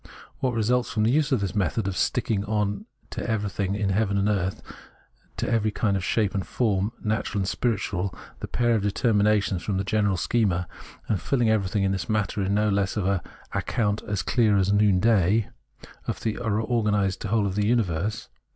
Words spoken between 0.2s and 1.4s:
What results from the use